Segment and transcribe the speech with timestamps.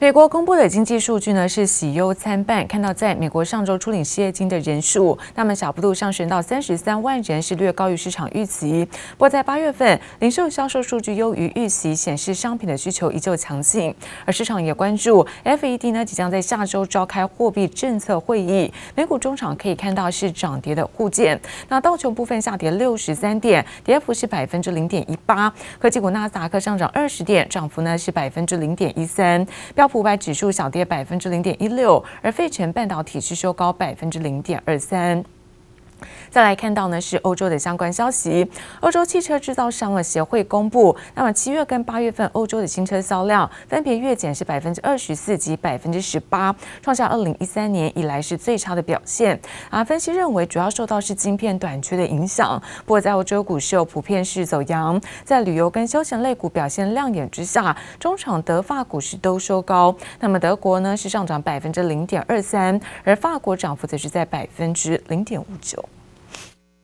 [0.00, 8.88] 美国公布的经济数据呢是喜忧参半，看到在美国上周初领失业金的人数，那么小幅度上升到三十三万人，是略高于市场预期。
[9.14, 13.92] 不过在八月份零售销售数据优于预期，显示商品的需求依旧强劲。
[14.24, 21.36] 而市场也关注 FED 呢即将在下周召开货币政策会议，美股中场可以看到是涨跌的互见。
[21.68, 25.52] 那道琼部分下跌六十三点，跌幅是百分之零点一八。
[25.80, 29.44] 科技股纳斯达克上涨二十点，涨幅呢是百分之零点一三。
[29.74, 35.24] 标普五百指数小跌百分之零点一六，而费城半导体是收高百分之零点二三。
[36.30, 38.46] 再来看到呢是欧洲的相关消息，
[38.80, 49.38] 欧洲汽车制造商的协会公布，那么七月跟八月份欧洲的新车销量分别月减是百分之二十四及百分之十八，创下二零一三年以来是最差的表现。
[49.70, 52.60] 啊，分析认为主要受到是晶片短缺的影响。
[52.84, 59.94] 不过在欧洲股市又普遍是走阳，在旅游跟休闲类股表现亮眼之下，中场德法股市都收高。
[60.20, 65.84] 那么德国呢是上涨百分之零点二三，而法国涨幅则是在百分之零点五九。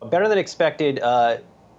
[0.03, 1.37] Better than expected uh,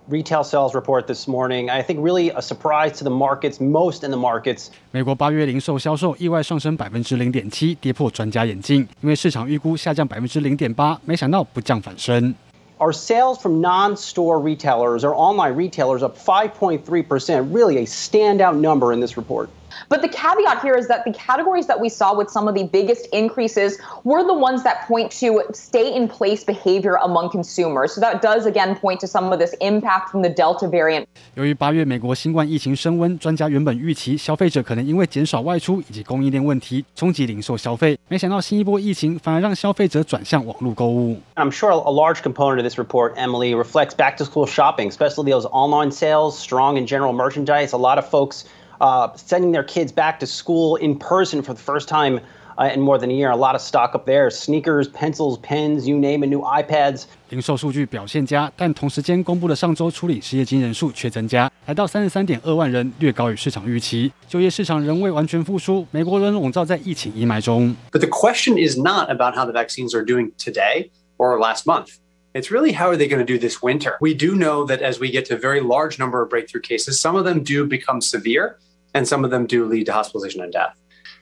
[0.09, 1.71] retail sales report this morning.
[1.71, 4.71] I think really a surprise to the markets, most in the markets.
[4.91, 12.35] 美国八月零售销售意外上升百分之零点七，跌破专家眼镜，因为市场预估下降百分之零点八，没想到不降反升。
[12.79, 19.19] Our sales from non-store retailers or online retailers up 5.3%, really a standout number in this
[19.19, 19.49] report.
[19.89, 22.65] But the caveat here is that the categories that we saw with some of the
[22.65, 27.95] biggest increases were the ones that point to stay in place behavior among consumers.
[27.95, 31.07] So that does again point to some of this impact from the Delta variant.
[31.35, 41.17] 由于八月美国新冠疫情升温，专家原本预期消费者可能因为减少外出以及供应链问题冲击零售消费，没想到新一波疫情反而让消费者转向网络购物。
[41.37, 45.47] I'm sure a large component of this report, Emily, reflects back to school shopping, especially those
[45.47, 47.73] online sales, strong in general merchandise.
[47.73, 48.45] A lot of folks
[48.81, 52.19] Uh, sending their kids back to school in person for the first time
[52.57, 53.31] uh, in more than a year.
[53.31, 57.05] A lot of stock up there: sneakers, pencils, pens, you name it, new iPads.
[57.29, 64.11] 零售数据表现佳，但同时间公布的上周初领失业金人数却增加，来到三十三点二万人，略高于市场预期。
[64.27, 67.77] 就业市场仍未完全复苏，美国仍笼罩在疫情阴霾中。
[67.93, 70.89] But the question is not about how the vaccines are doing today
[71.19, 71.99] or last month.
[72.35, 73.97] It's really how are they going to do this winter?
[74.01, 77.01] We do know that as we get to a very large number of breakthrough cases,
[77.01, 78.59] some of them do become severe.
[78.93, 80.75] And some of them do lead to hospitalization and death.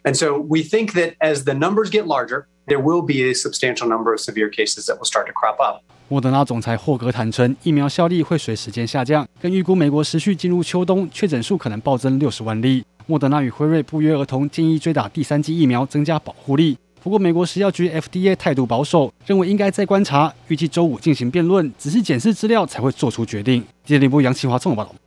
[0.03, 3.87] And so we think that as the numbers get larger, there will be a substantial
[3.87, 5.83] number of severe cases that will start to crop up.
[6.09, 12.83] 莫德纳总裁霍格坦承，疫苗效力会随时间下降，更预估美国持续进入秋冬，确诊数可能暴增六十万例。
[13.05, 16.79] 莫德纳与辉瑞不约而同建议追打第三剂疫苗，增加保护力。
[17.04, 23.62] 不过，美国食药局 FDA 态度保守，认为应该再观察，预计周五进行辩论，仔细检视资料才会做出决定。
[23.84, 25.03] 记者李波杨启华综合报道。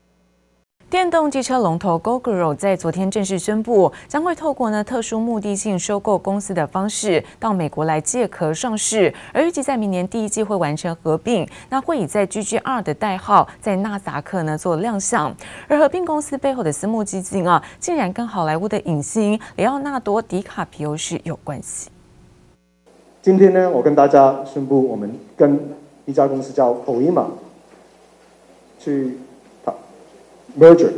[0.88, 15.34] 电动机车龙头 Gogoro 在昨天正式宣布，将会透过呢特殊目的性收购公司的方式到美国来借壳上市，而预计在明年第一季会完成合并，那会以在 GGR 的代号在纳斯克呢做亮相。
[15.66, 21.90] 而合并公司背后的私募基金啊，竟然跟好莱坞的影星里奥纳多·迪卡皮欧是有关系。
[23.20, 25.58] 今天呢，我跟大家宣布，我们跟
[26.04, 27.24] 一家公司叫 Poema
[28.78, 29.18] 去。
[30.58, 30.92] Merger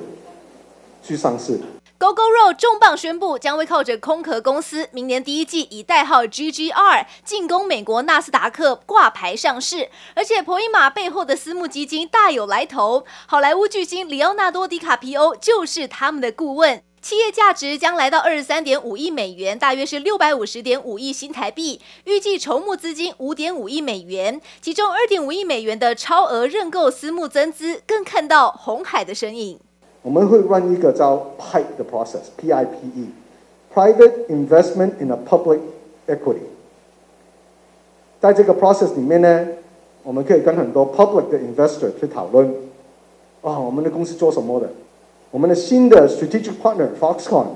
[1.02, 1.60] 去上市。
[1.98, 9.88] Gogoro 重磅宣布，将会靠着空壳公司，明年第一季以代号 GGR 进攻美国纳斯达克挂牌上市。
[10.14, 16.80] 而且，婆姨玛背后的私募基金大有来头，好莱坞巨星里奥纳多·迪卡皮欧就是他们的顾问。
[17.00, 21.81] 企业价值将来到二十三点五亿美元，大约是六百五十点五亿新台币。
[22.04, 29.59] 预计筹募资金五点五亿美元，其中二点五亿美元的超额认购私募增资，更看到红海的身影。
[30.03, 35.60] 我们会玩一个叫 PIPE 的 process，P-I-P-E，Private Investment in a Public
[36.09, 36.48] Equity。
[38.20, 39.47] 在这个 process 里面呢，
[40.03, 42.53] 我们可以跟很多 public 的 investor 去讨论，
[43.42, 44.69] 啊、我们的公司做什么的。
[45.31, 47.49] 我们的新的 strategic partner Foxconn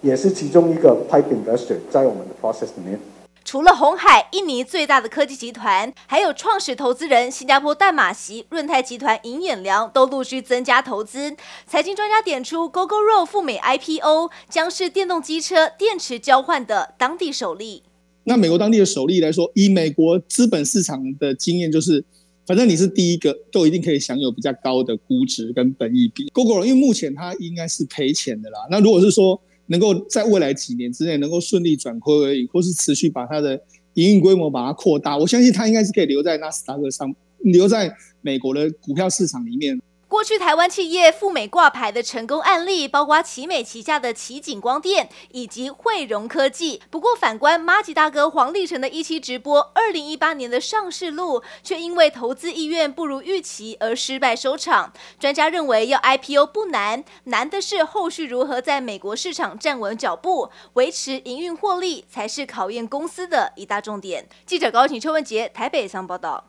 [0.00, 2.98] 也是其中一个 pipe investor 在我们的 process 里面。
[3.44, 11.36] 除了红海，印尼最大的科技集团，还有创始投资人新加坡淡马锡润泰集团尹衍良都陆续增加投资。
[11.66, 17.82] 财经专家点出，Gogoro 赴美 IPO 将是电动机车电池交换的当地首例。
[18.24, 22.02] 那美国当地的首例来说，以美国资本市场的经验就是。
[22.46, 26.28] 反正你是第一个，都一定可以享有比较高的估值跟本益比。
[26.32, 28.58] Google 因为目前它应该是赔钱的啦。
[28.70, 33.60] 那如果是说能够在未来几年之内能够顺利转亏为盈，或是持续把它的
[33.94, 39.80] 营运规模把它扩大，我相信它应该是可以留在纳斯达克上，留在美国的股票市场里面。
[40.10, 46.82] 过去台湾企业赴美挂牌的成功案例，包括奇美旗下的奇景光电以及汇荣科技。
[46.90, 54.92] 不过反观麻吉大哥黄立成的一期直播，二零一八年的上市路却因为投资意愿不如预期而失败收场。
[55.20, 64.28] 专家认为，要 IPO 不难，难的是后续如何在美国市场站稳脚步，维持营运获利，才是考验公司的一大重点。
[64.44, 66.48] 记者高晴、邱文杰台北上报道。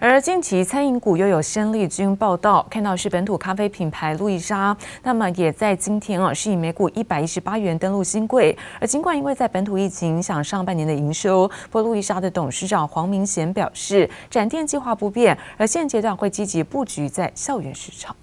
[0.00, 8.56] 而近期餐饮股又有先例军报道，看到是本土咖啡品牌路易莎，那么也在今天啊是以每股一百一十八元登陆新贵。
[8.80, 18.14] 而尽管因为在本土疫情影响上半年的营收，不过路易莎的董事长黄明贤表示，展店计划不变，而现阶段会积极布局在校园市场。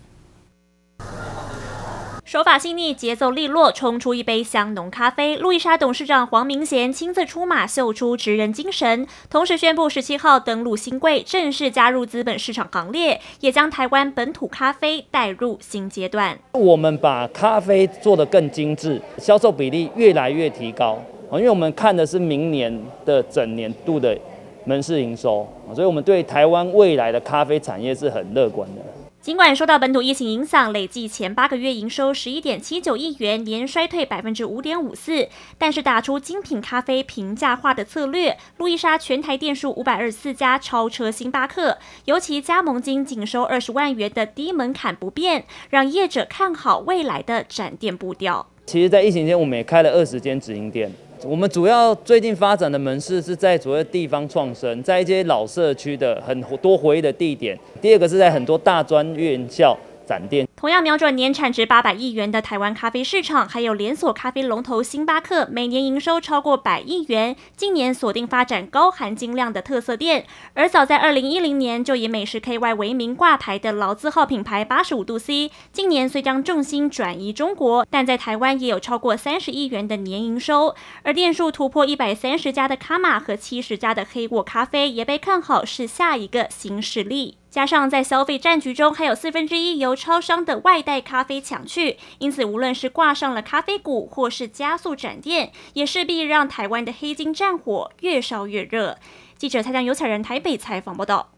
[2.26, 5.38] 手法细腻，节奏利落，冲出一杯香浓咖啡。
[5.38, 16.36] 路易莎董事长黄明贤亲自出马，秀出职人精神，同时宣布十七号登陆新贵，正式加入资本市场行列，也将台湾本土咖啡带入新阶段。
[16.54, 20.98] 我们把咖啡做得更精致，销售比例越来越提高。
[21.34, 22.76] 因为我们看的是明年
[23.06, 24.18] 的整年度的
[24.64, 28.82] 门市营收，所以我们对台湾未来的咖啡产业是很乐观的。
[29.26, 35.28] 尽管受到本土疫情影响，累计前八个月营收十一点七九亿元，年衰退百分之五点五四，
[35.58, 48.46] 但是打出精品咖啡平价化的策略，路易莎全台店数五百二十四家，超车星巴克，尤其加盟金仅收二十万元的低门槛不变，让业者看好未来的展店步调。
[48.68, 50.92] 其实，在疫情间，我们也开了二十间直营店。
[51.24, 57.58] 我们主要最近发展的门市是在主要地方创生，在一些老社区的很多回忆的地点。
[57.82, 60.48] 第二个是在很多大专院校展店。
[60.58, 67.36] 同样瞄准年产值八百亿元的台湾咖啡市场，还有连锁咖啡龙头星巴克，每年营收超过百亿元。
[67.58, 80.74] 近年锁定发展高含金量的特色店，而早在二零一零年就以美式 KY 为名挂牌的老字号品牌八十五度 C，近年虽将重心转移中国，但在台湾也有超过三十亿元的年营收。
[81.04, 87.36] 而店数突破一百三十家的卡玛和七十家的黑沃咖啡，也被看好是下一个新势力。
[87.50, 98.98] 加上在消费战局中，还有四分之一由超商的外带咖啡抢去，因此无论是挂上了咖啡股，或是加速展店，也势必让台湾的黑金战火越烧越热。
[99.38, 101.35] 记者蔡江、有彩人台北采访报道。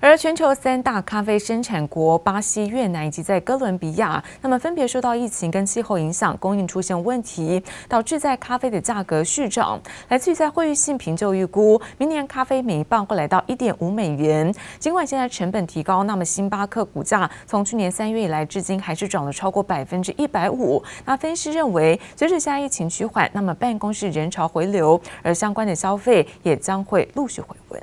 [0.00, 9.80] 而全球三大咖啡生产国巴西、越南以及在哥伦比亚，那么分别受到疫情跟气候影响，供应出现问题，导致在咖啡的价格续涨。
[10.08, 14.54] 来自于在会议性评就预估，明年咖啡每一磅会来到一点五美元。
[14.78, 20.82] 尽管现在成本提高，那么星巴克股价从去年三月以来至今还是涨了超过百分之一百五。
[21.04, 27.82] 那分析认为，随着现在疫情趋缓，那么办公室人潮回流，而相关的消费也将会陆续回温。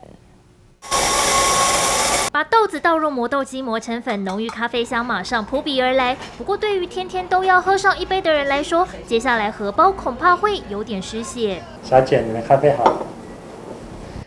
[2.33, 6.15] 把豆子倒入磨豆机磨成粉，浓郁咖啡香马上扑鼻而来。
[6.37, 11.61] 不过，对于天天都要喝上一杯的人来说，接下来荷包恐怕会有点失血。
[11.83, 13.05] 小姐，你们咖啡好。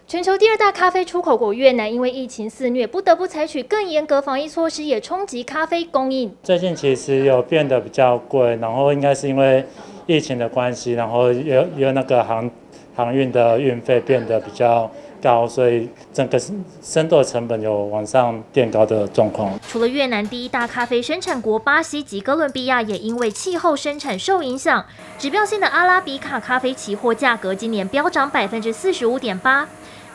[0.06, 6.30] 全球第二大咖啡出口国越南，因为疫情肆虐，不得不采取更严格防疫措施，也冲击咖啡供应。
[6.42, 9.64] 最近其实有变得比较贵，然后应该是因为
[10.04, 12.50] 疫情的关系，然后有有那个航
[12.94, 14.90] 航运的运费变得比较。
[15.24, 16.38] 高，所以整个
[16.82, 19.58] 生豆成本有往上垫高的状况。
[19.66, 24.84] 除了越南第一大咖啡生产国巴西及哥伦比亚，也因为气候生产受影响，
[25.18, 29.66] 指标性的阿拉比卡咖啡期货价格今年飙涨百分之四十五点八。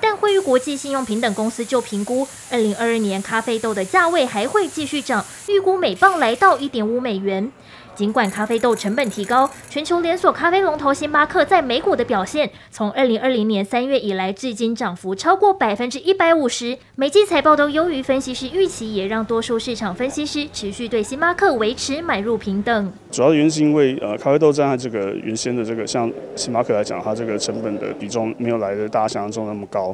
[0.01, 7.51] 但惠誉国际信用评等公司就评估，二零二二年咖啡豆的价位还会继续涨，预估每磅来到一点五美元。
[8.00, 22.89] 尽管咖啡豆成本提高，全球连锁咖啡龙头星巴克在美股的表现，从二零二零年三月以来至今涨幅超过百分之一百五十，每季财报都优于分析师预期，也让多数市场分析师持续对星巴克维持买入平等。
[23.12, 29.94] 主要原因是因为呃，咖啡豆占这个原先的这个像星巴克来讲，它这个成本的比重没有来的大家想象中那么高，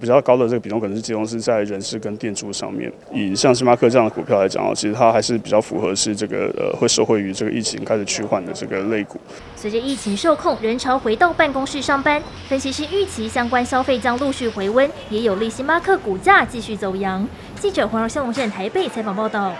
[0.00, 2.92] 比较高的这个比重可能是集中是在人事跟店租上面。
[3.12, 7.34] 以像星巴克这样的股票来讲，其实它还是比较符合是这个呃会受惠于。
[7.40, 9.18] 这个疫情开始趋缓的这个类股，
[9.56, 17.26] 随着疫情受控，人潮回到办公室上班，分析师预期相关消费将陆续回温，也有利星巴克股价继续走扬。
[17.58, 19.54] 记者黄荣孝龙线台北采访报道。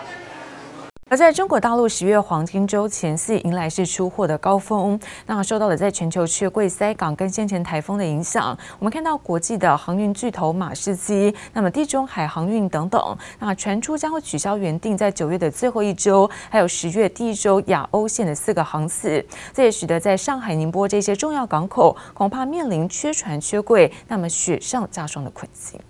[1.10, 25.80] 而在中国大陆十月黄金周前夕迎来是出货的高峰，那受到了在全球缺柜塞港跟先前台风的影响，我们看到国际的航运巨头马士基，那么地中海航运等等，那传出将会取消原定在九月的最后一周，还有十月第一周亚欧线的四个航次，这也使得在上海、宁波这些重要港口恐怕面临缺船缺柜，那么雪上加霜的困境。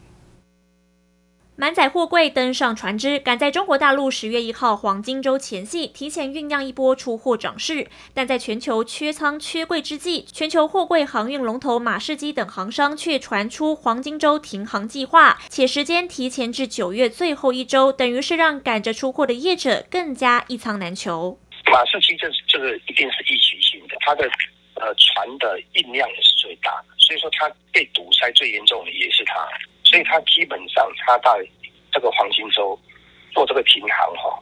[1.61, 7.87] 满载货柜登上船只，赶在中国大陆十月一号黄金周前夕，提前酝酿一波出货涨势。
[8.15, 21.39] 但在全球缺仓缺柜之际，全球货柜航运龙头马士基等航商却传出黄金周停航计划，且时间提前至九月最后一周，等于是让赶着出货的业者更加一仓难求。
[21.71, 24.25] 马士基这这个一定是疫情性的，它的
[24.77, 29.47] 呃船的运量也是最大，所以说它被堵塞最严重的也是它。
[29.91, 31.45] 所以他基本上，他在
[31.91, 32.79] 这个黄金周
[33.33, 34.39] 做这个平衡哈，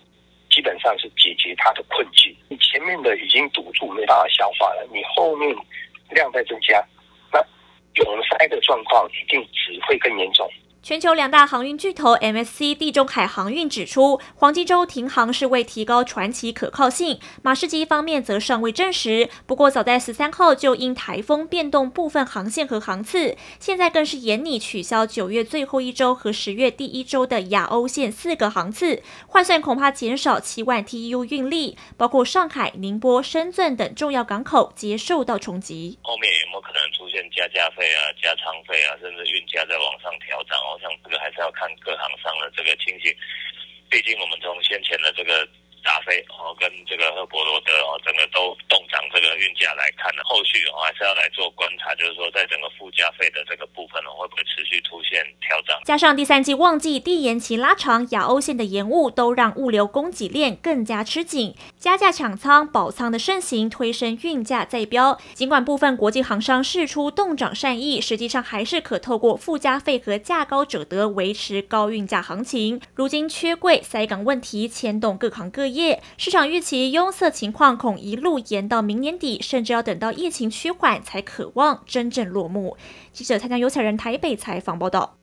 [0.51, 2.37] 基本上是解决他的困境。
[2.51, 5.57] 你前面的已经堵住，没办法消化了，你后面
[6.11, 6.85] 量在增加，
[7.33, 7.41] 那
[7.95, 10.47] 涌塞的状况一定只会更严重。
[10.89, 17.21] 全球两大航运巨头 MSC 地中海航运指出，黄金周停航是为提高船期可靠性。
[17.43, 19.29] 马士基方面则尚未证实。
[19.45, 35.99] 不过，早在十三号就因台风变动部分航线和航次，现在更是严拟取消九月最后一周和十月第一周的亚欧线四个航次，换算恐怕减少七万 TEU 运力，包括上海、宁波、深圳等重要港口皆受到冲击。
[36.01, 40.78] 后面有没有可能出现加价费啊、加舱费啊，甚至运价再往上调整哦？
[40.81, 43.15] 像这个还是要看各行商的这个情形，
[43.91, 45.47] 毕竟我们从先前的这个。
[45.85, 55.78] 达菲哦，跟这个赫伯罗德哦，整个都动涨这个运价来看呢，后续哦还是要来做观察，就是说在整个附加费的这个部分呢，会不会持续出现调整？
[55.89, 65.19] 加上第三季旺季递延期拉长，亚欧线的延误都让物流供给链更加吃紧，加价抢仓、保仓的盛行，推升运价再飙。
[65.33, 72.79] 尽管部分国际航商释出动涨善意，实际上还是可透过附加费和价高者得维持高运价行情。
[72.95, 76.03] 如今缺柜、塞港问题牵动各行各业。
[76.19, 82.77] 市场预期拥塞情况恐一路延到明年底，甚至要等到疫情趋缓才可望真正落幕。
[83.15, 85.15] 记者蔡江有彩人台北采访报道。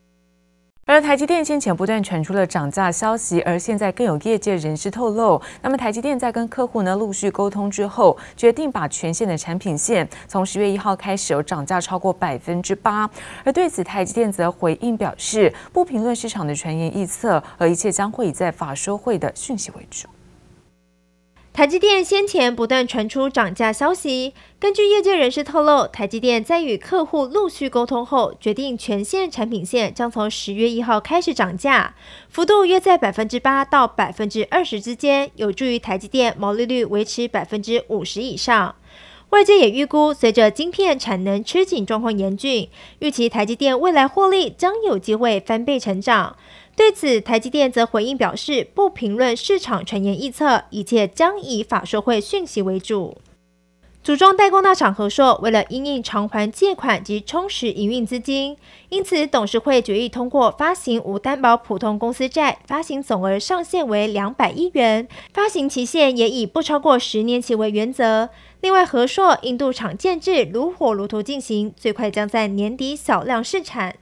[0.88, 13.10] 而台积电先前不断传出了涨价消息，而现在更有业界人士透露，那么台积电在跟客户呢陆续沟通之后，决定把全线的产品线从十月一号开始有涨价超过百分之八。
[13.42, 20.06] 而对此，台积电则回应表示，不评论市场的传言预测，而一切将会以在法说会的讯息为主。
[21.56, 31.94] 台积电先前不断传出涨价消息，根据业界人士透露，台积电在与客户陆续沟通后，决定全线产品线将从十月一号开始涨价，
[32.28, 38.76] 幅度约在百分之八到百分之二十之间，有助于台积电毛利率维持百分之五十以上。
[39.36, 46.34] 外界也预估，随着晶片产能吃紧状况严峻，预期台积电未来获利将有机会翻倍成长。
[46.74, 53.18] 对此，台积电则回应表示，不评论市场传言预测，一切将以法说会讯息为主。
[54.06, 58.56] 组装代工大厂和硕为了因应偿还借款及充实营运资金，
[58.88, 68.30] 因此董事会决议通过发行无担保普通公司债，发行总额上限为两百亿元，发行期限也以不超过十年期为原则。
[68.60, 73.96] 另外，和硕印度厂建制如火如荼进行，最快将在年底小量试产。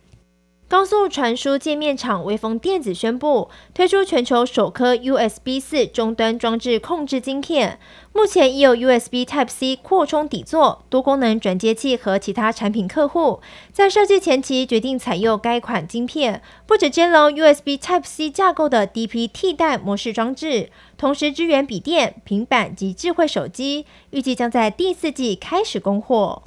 [0.66, 7.78] 高速传输界面厂微风电子宣布推出全球首颗 USB 四终端装置控制晶片，
[8.12, 13.40] 目前已有 USB Type C 扩充底座、多功能转接器和其他产品客户
[13.72, 26.42] 在设计前期决定采用该款晶片，不只兼容 USB Type C 架构的 DP 替代模式装置，同时支援笔电、平板及智慧手机，预计将在第四季开始供货。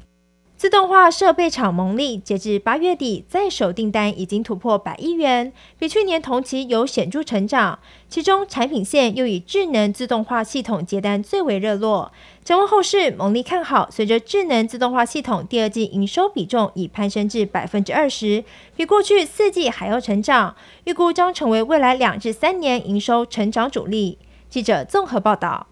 [0.57, 7.77] 自动化设备厂蒙利，截至八月底，在手订单已经突破百亿元，比去年同期有显著成长。
[8.09, 12.11] 其中产品线又以智能自动化系统接单最为热络。
[12.43, 18.43] 展望后市，蒙利看好，随着智能自动化系统第二季营收比重已攀升至百分之二十，
[18.75, 24.17] 比过去四季还要成长，预估将成为未来两至三年营收成长主力。
[24.49, 25.67] 记者综合报道。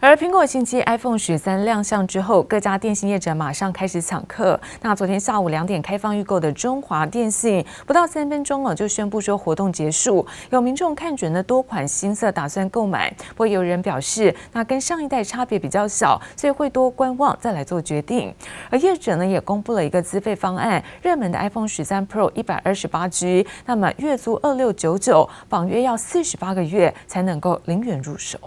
[0.00, 4.60] 而苹果新机 iPhone 十三亮相之后，各家电信业者马上开始抢客。
[4.82, 10.26] 那昨天下午两点开放预购的中华电信，不到三分钟哦就宣布说活动结束。
[10.50, 13.10] 有民众看准了多款新色，打算购买。
[13.30, 18.34] 不过有人表示，那跟上一代差别比较小，所以会多观望再来做决定。
[18.68, 28.38] 而业者呢也公布了一个资费方案，热门的 iPhone 十三 Pro 一百二十八 G，那么月租二六九九，绑约要四十八个月才能够零元入手。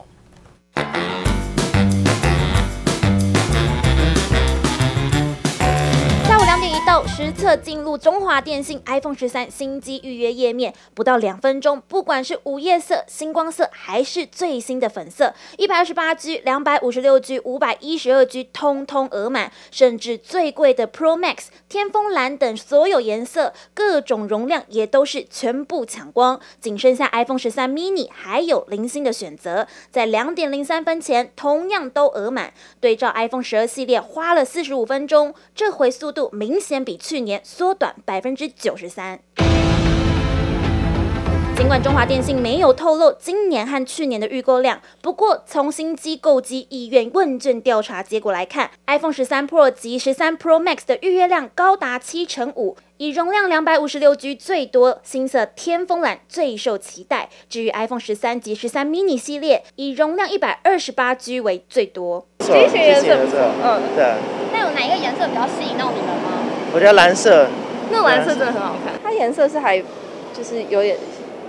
[7.17, 32.53] 实测进入中华电信 iPhone 十三新机预约页面，不到两分钟，不管是午夜色、星光色，还是最新的粉色，一百二十八 G、两百五十六 G、五百一十二 G，通通额满，甚至最贵的 Pro Max、天风蓝等所有颜色、各种容量也都是全部抢光，仅剩下 iPhone 十三 mini 还有零星的选择，在两点零三分前同样都额满。
[32.79, 39.17] 对照 iPhone 十二系列，花了四十五分钟，这回速度明显比去年缩短百分之九十三。
[41.55, 57.29] 尽管中华电信没有透露今年和去年的预购量，不过从新机购机意愿问卷调查结果来看，iPhone 十三 Pro 及十三 Pro Max 的预约量高达七成五，以容量两百五十六 G 最多，新色天风蓝最受期待。
[57.47, 62.27] 至于 iPhone 十三及十三 mini 系列，以容量一百二十八 G 为最多。
[62.39, 64.13] 这些颜色，嗯，对。
[64.51, 66.36] 那有哪一个颜色比较吸引到你们吗？
[66.77, 67.49] 我觉得蓝色，
[67.89, 68.93] 那蓝色真的很好看。
[69.01, 69.79] 它颜色是还
[70.31, 70.95] 就是有点。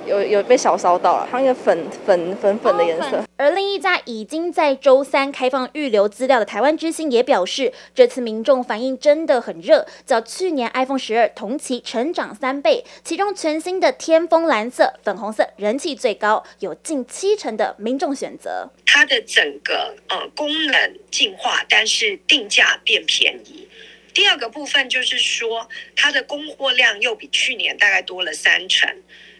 [0.06, 3.23] 有有被小烧到了，它那个粉粉粉粉的颜色。
[3.37, 12.82] 而另一家已经在周三开放预留资料的台湾之星也表示，这次民众反应真的很热，较去年 iPhone 十二同期成长三倍。
[13.04, 18.70] 其中全新的天风蓝色、粉红色人气最高，有近七成的民众选择。
[18.87, 23.68] 它的整个呃功能进化，但是定价变便宜。
[24.19, 28.93] 第二个部分就是说，它的供货量又比去年大概多了三成。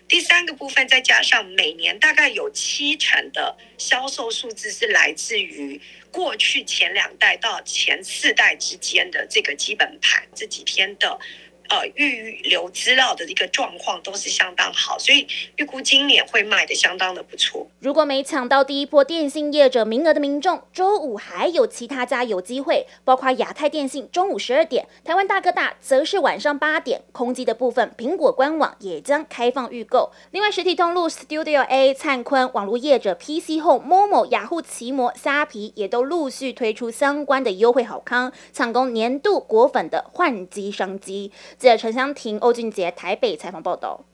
[0.07, 5.81] 第三个部分，再加上每年大概有七成的销售数字是来自于
[6.13, 11.19] 过去前两代到前四代之间的这个基本盘，这几天的。
[11.69, 17.67] 呃，预留资料的一个状况都是相当好，所以预估今年会卖得相当的不错。
[17.81, 27.03] 如果没抢到第一波电信业者名额的民众，周五还有其他家有机会，包括亚太电信中午十二点，台湾大哥大则是晚上八点。
[27.13, 30.11] 空机的部分，苹果官网也将开放预购。
[30.31, 41.31] 另外，实体通路 Studio A、灿坤、网络业者 PC Home、Momo、雅虎奇摩、虾皮也都陆续推出相关的优惠好康，抢攻年度果粉的换机商机。
[41.59, 44.05] 记者陈湘婷、欧俊杰台北采访报道。